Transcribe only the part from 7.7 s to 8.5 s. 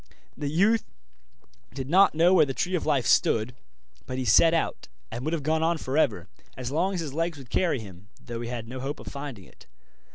him, though he